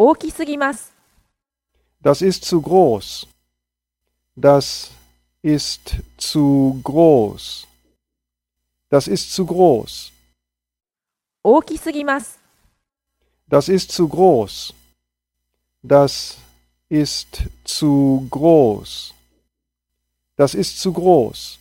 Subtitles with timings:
[0.00, 0.94] 大きすぎます。
[2.00, 3.26] Das ist zu groß.
[4.36, 4.92] Das
[5.42, 7.66] ist zu groß.
[8.90, 10.12] Das ist zu groß.
[11.42, 12.38] 大きすぎます。
[13.48, 14.72] Das ist zu groß.
[15.82, 16.38] Das
[16.88, 19.12] ist zu groß.
[20.36, 21.58] Das ist zu groß.